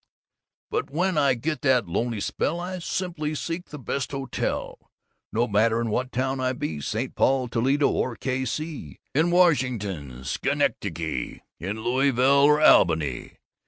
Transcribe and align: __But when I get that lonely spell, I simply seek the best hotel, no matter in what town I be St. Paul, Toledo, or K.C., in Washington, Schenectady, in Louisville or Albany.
__But 0.79 0.89
when 0.89 1.15
I 1.15 1.35
get 1.35 1.61
that 1.61 1.87
lonely 1.87 2.21
spell, 2.21 2.59
I 2.59 2.79
simply 2.79 3.35
seek 3.35 3.65
the 3.67 3.77
best 3.77 4.09
hotel, 4.13 4.89
no 5.31 5.47
matter 5.47 5.79
in 5.79 5.91
what 5.91 6.11
town 6.11 6.39
I 6.39 6.53
be 6.53 6.81
St. 6.81 7.13
Paul, 7.13 7.47
Toledo, 7.47 7.87
or 7.87 8.15
K.C., 8.15 8.97
in 9.13 9.29
Washington, 9.29 10.23
Schenectady, 10.23 11.43
in 11.59 11.83
Louisville 11.83 12.45
or 12.47 12.59
Albany. 12.59 13.37